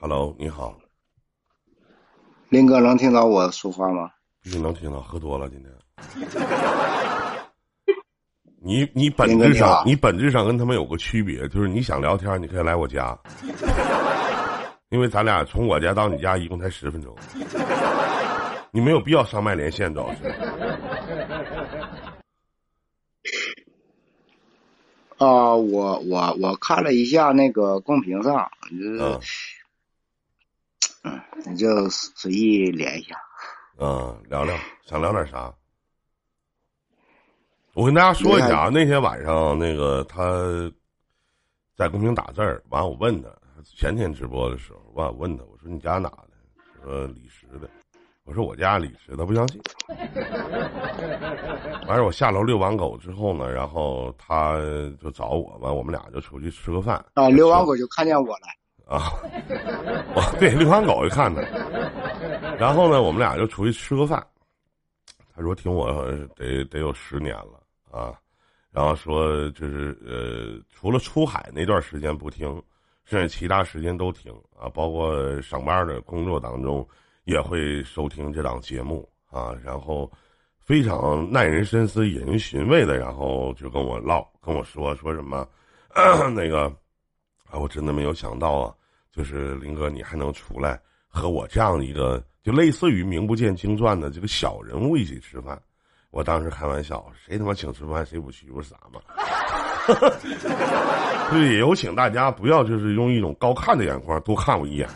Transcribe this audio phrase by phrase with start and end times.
[0.00, 0.78] Hello，你好，
[2.50, 4.08] 林哥能听到我说话吗？
[4.40, 5.72] 必须能听到，喝多了今天。
[8.62, 13.18] 你你本质上你本质上跟他们有个区别，就是你想聊天，你可以来我家，
[14.90, 17.12] 因为咱俩从我家到你家一共才十分钟，
[18.70, 20.26] 你没有必要上麦连线，主要是。
[25.18, 29.18] 啊，我我我看了一下那个公屏上，嗯，
[31.04, 33.14] 嗯，你就随意连一下，
[33.78, 35.52] 嗯，聊聊，想聊点啥？
[37.74, 40.72] 我跟大家说一下啊，那天晚上那个他
[41.76, 43.28] 在公屏打字儿，完我问他，
[43.64, 46.28] 前天直播的时候，完我问他，我说你家哪的？
[46.82, 47.68] 说李石的，
[48.24, 49.60] 我说我家李石，他不相信。
[51.86, 54.56] 完事我下楼遛完狗之后呢，然后他
[55.00, 56.96] 就找我，完我们俩就出去吃个饭。
[57.14, 58.46] 啊，遛完狗就看见我了。
[58.88, 59.12] 啊，
[60.16, 61.42] 我对流浪狗就看他，
[62.58, 64.26] 然后呢，我们俩就出去吃个饭。
[65.36, 65.92] 他说听我
[66.34, 67.60] 得得有十年了。
[67.90, 68.12] 啊，
[68.70, 72.62] 然后说就是呃，除了出海那段时间不听，
[73.04, 76.86] 剩下其他时间都听啊，包括上班的工作当中
[77.24, 80.10] 也会收听这档节目啊，然后
[80.58, 85.48] 非常耐人深思、引人寻味的，然后就跟我唠，跟我说说什么
[86.34, 86.70] 那个
[87.50, 88.74] 啊，我真的没有想到啊，
[89.12, 95.60] 就是林哥你还能出来和我这样一个就类似于名不见经传的这个小人物一起吃饭。
[96.10, 99.00] 我当时开玩笑，谁他妈请吃饭谁不去，不是傻吗？
[101.28, 104.88] 所以有请大家不要就是用一种高看的眼光多看我一眼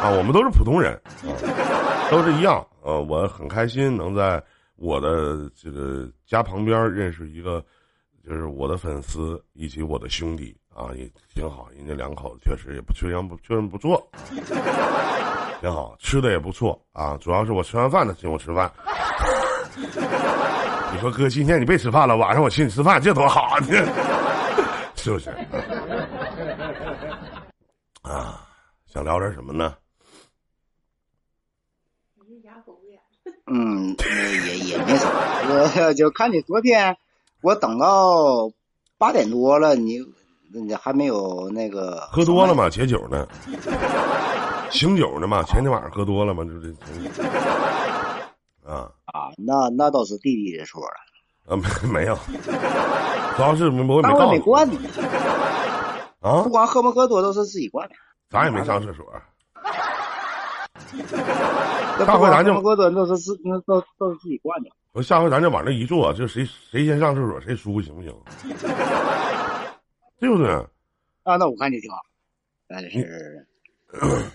[0.00, 0.08] 啊！
[0.10, 2.66] 我们都是普通人啊，都是一样。
[2.82, 4.42] 呃，我很开心能在
[4.76, 7.62] 我的这个家旁边认识一个，
[8.26, 11.68] 就是我的粉丝以及我的兄弟啊，也挺好。
[11.76, 14.08] 人家两口子确实也不确实不确实不错，
[15.60, 17.16] 挺好吃的也不错啊。
[17.20, 18.72] 主要是我吃完饭他请我吃饭。
[20.92, 23.58] 你说哥，今天你别吃饭了，晚上我请你吃饭，这多好啊！
[23.60, 23.72] 你
[24.94, 25.30] 是不是？
[28.02, 28.46] 啊，
[28.86, 29.74] 想聊点什么呢？
[33.50, 35.08] 嗯，也也没啥，
[35.48, 36.96] 我就看你昨天，
[37.40, 38.50] 我等到
[38.98, 39.98] 八点多了，你
[40.80, 42.68] 还没有那个喝多了嘛？
[42.70, 43.26] 解酒呢？
[44.70, 45.42] 醒酒呢嘛？
[45.44, 46.44] 前天晚上喝多了嘛？
[46.44, 46.68] 就这。
[48.70, 50.94] 啊啊，那那倒是弟弟的错了。
[51.46, 52.14] 啊，没没有，
[53.36, 54.76] 主要是我没我没惯你。
[56.20, 57.94] 啊，不管喝没喝多，都是自己惯的。
[58.28, 59.06] 咱也没上厕所。
[62.04, 64.68] 下回咱就喝多都是自那都都是自己灌的。
[64.92, 68.14] 我下回咱就往那一坐，就谁谁先上厕所谁输，行不行？
[70.18, 70.48] 对不对？
[71.22, 71.98] 啊，那我看你挺好。
[72.66, 73.46] 但是。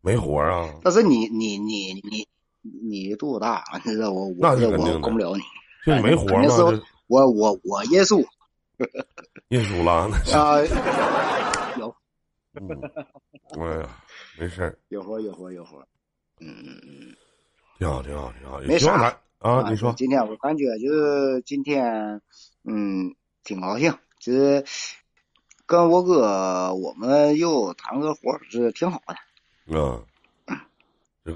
[0.00, 0.72] 没活啊！
[0.82, 2.26] 但是你你你你
[2.62, 5.42] 你肚子大，你知道我我我供不了你。
[5.84, 6.80] 就你没活吗？
[7.08, 8.24] 我我我耶稣，
[9.48, 9.92] 耶稣了
[10.38, 10.62] 啊！
[11.78, 11.94] 有，
[13.58, 13.88] 哎呀，
[14.38, 15.78] 没事儿，有活有活有活，
[16.40, 17.16] 嗯嗯嗯，
[17.78, 18.58] 挺好挺好挺好。
[18.60, 18.92] 没啥
[19.40, 22.20] 啊，你说今天我感觉就是今天，
[22.64, 23.14] 嗯，
[23.48, 24.62] 挺高兴，就是
[25.64, 29.16] 跟我哥我们又谈个活是挺好的。
[29.66, 30.04] 嗯，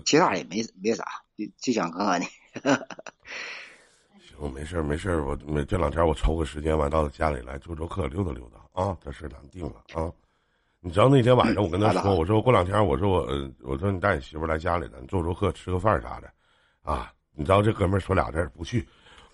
[0.05, 1.03] 其他也没没啥，
[1.39, 2.27] 就就想看看你。
[4.29, 8.95] 行，没事没事我没这两天我抽个时间，完到家里来做做客，溜达溜达啊。
[9.03, 10.13] 这事咱定了啊。
[10.81, 16.31] 你知道那天晚上我跟他说，我说过两天，我说我我说你带你媳妇来家里，咱做做客，吃个饭啥的
[16.83, 17.11] 啊。
[17.35, 18.87] 你知道这哥们说俩字不去。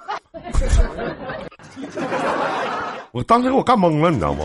[3.13, 4.43] 我当时给我干懵了，你知道不？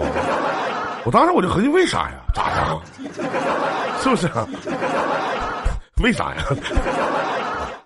[1.05, 2.23] 我当时我就合计，为啥呀？
[2.33, 2.81] 咋的？
[4.01, 4.27] 是不是？
[6.01, 6.43] 为啥呀？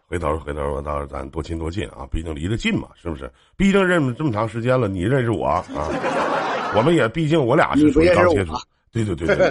[0.08, 3.32] 回 头回头，我到时候咱多亲多近啊，毕竟离得近嘛，是不是？
[3.56, 5.64] 毕竟认识这么长时间了，你认识我啊？
[6.76, 8.54] 我们也毕竟我俩是属于刚接触，
[8.92, 9.48] 对对对对。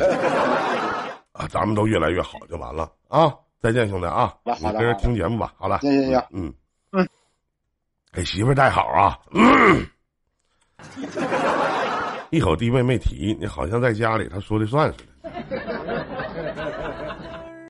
[1.32, 3.32] 啊，咱们都越来越好就完了啊！
[3.60, 4.32] 再见，兄弟啊！
[4.44, 5.52] 你跟着听节目吧。
[5.58, 6.54] 好了，行行行，嗯嗯，
[8.16, 9.18] 给媳妇带好啊。
[9.32, 9.86] 嗯。
[12.30, 15.04] 一口弟妹没提，你好像在家里他说的算似的。